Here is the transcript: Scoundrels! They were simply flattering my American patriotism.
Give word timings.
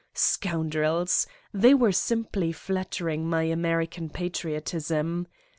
Scoundrels! 0.15 1.27
They 1.53 1.75
were 1.75 1.91
simply 1.91 2.51
flattering 2.51 3.29
my 3.29 3.43
American 3.43 4.09
patriotism. 4.09 5.27